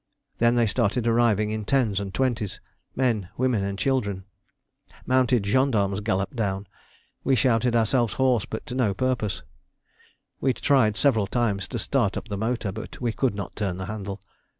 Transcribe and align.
Then 0.39 0.55
they 0.55 0.65
started 0.65 1.05
arriving 1.05 1.51
in 1.51 1.63
tens 1.63 1.99
and 1.99 2.11
twenties, 2.11 2.59
men, 2.95 3.29
women, 3.37 3.63
and 3.63 3.77
children. 3.77 4.23
Mounted 5.05 5.45
gendarmes 5.45 5.99
galloped 6.01 6.35
down. 6.35 6.65
We 7.23 7.35
shouted 7.35 7.75
ourselves 7.75 8.15
hoarse, 8.15 8.45
but 8.45 8.65
to 8.65 8.73
no 8.73 8.95
purpose. 8.95 9.43
We 10.39 10.53
tried 10.53 10.97
several 10.97 11.27
times 11.27 11.67
to 11.67 11.77
start 11.77 12.17
up 12.17 12.29
the 12.29 12.35
motor, 12.37 12.71
but 12.71 12.99
we 12.99 13.11
could 13.11 13.35
not 13.35 13.55
turn 13.55 13.77
the 13.77 13.85
handle. 13.85 14.23